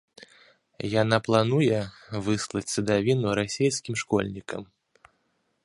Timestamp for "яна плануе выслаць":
1.01-2.65